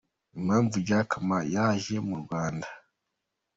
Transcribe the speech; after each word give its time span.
Impamvu 0.37 0.75
Jack 0.87 1.09
Ma 1.27 1.39
yaje 1.55 1.95
mu 2.07 2.15
Rwanda. 2.23 2.67